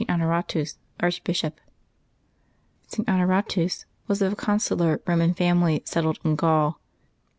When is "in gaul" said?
6.25-6.79